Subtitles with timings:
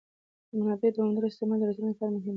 [0.49, 2.29] د منابعو دوامداره استعمال د راتلونکي لپاره مهم دی.